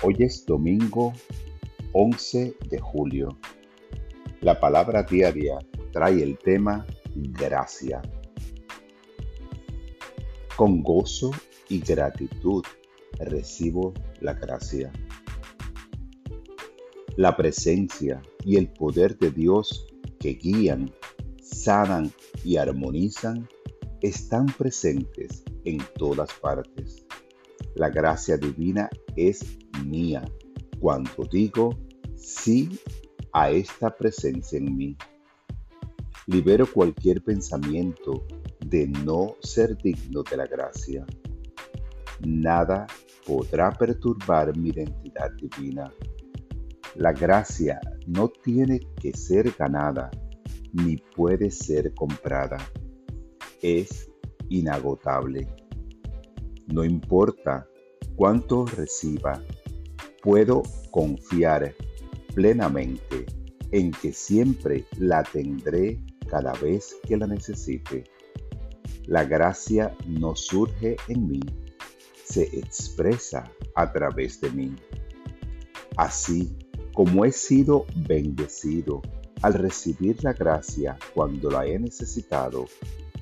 [0.00, 1.12] Hoy es domingo
[1.92, 3.36] 11 de julio.
[4.42, 5.58] La palabra diaria
[5.92, 6.86] trae el tema
[7.16, 8.00] gracia.
[10.54, 11.32] Con gozo
[11.68, 12.64] y gratitud
[13.18, 14.92] recibo la gracia.
[17.16, 19.88] La presencia y el poder de Dios
[20.20, 20.92] que guían,
[21.42, 22.12] sanan
[22.44, 23.48] y armonizan
[24.00, 27.04] están presentes en todas partes.
[27.74, 30.24] La gracia divina es mía
[30.80, 31.70] cuando digo
[32.16, 32.80] sí
[33.32, 34.96] a esta presencia en mí.
[36.26, 38.26] Libero cualquier pensamiento
[38.64, 41.06] de no ser digno de la gracia.
[42.26, 42.86] Nada
[43.26, 45.92] podrá perturbar mi identidad divina.
[46.96, 50.10] La gracia no tiene que ser ganada
[50.72, 52.58] ni puede ser comprada.
[53.62, 54.10] Es
[54.48, 55.48] inagotable.
[56.66, 57.66] No importa
[58.16, 59.42] cuánto reciba,
[60.22, 61.74] puedo confiar
[62.34, 63.26] plenamente
[63.70, 68.04] en que siempre la tendré cada vez que la necesite.
[69.06, 71.40] La gracia no surge en mí,
[72.24, 74.74] se expresa a través de mí.
[75.96, 76.56] Así
[76.92, 79.02] como he sido bendecido
[79.42, 82.66] al recibir la gracia cuando la he necesitado,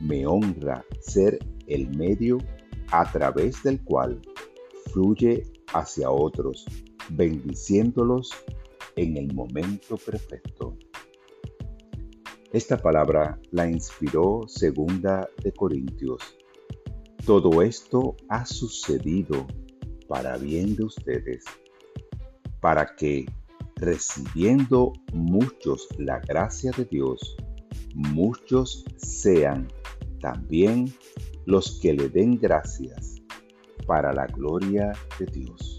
[0.01, 2.39] me honra ser el medio
[2.91, 4.21] a través del cual
[4.93, 6.65] fluye hacia otros,
[7.11, 8.31] bendiciéndolos
[8.97, 10.77] en el momento perfecto.
[12.53, 16.23] Esta palabra la inspiró segunda de Corintios.
[17.27, 19.47] Todo esto ha sucedido
[20.09, 21.45] para bien de ustedes,
[22.61, 23.27] para que,
[23.75, 27.37] recibiendo muchos la gracia de Dios,
[27.95, 29.69] muchos sean
[30.21, 30.93] también
[31.45, 33.16] los que le den gracias
[33.87, 35.76] para la gloria de Dios.